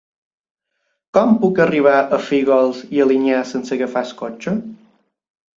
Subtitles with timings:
[1.17, 4.57] Com puc arribar a Fígols i Alinyà sense agafar el cotxe?